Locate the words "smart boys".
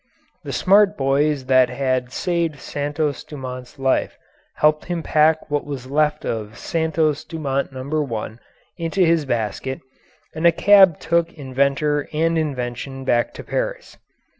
0.51-1.45